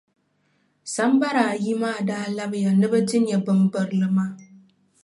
Sambara 0.93 1.41
ayi 1.53 1.73
maa 1.81 1.99
daa 2.09 2.25
labiya 2.37 2.71
ni 2.79 2.85
bɛ 2.91 2.99
ti 3.09 3.17
nya 3.21 3.37
bimbirili 3.45 4.07
maa. 4.17 4.31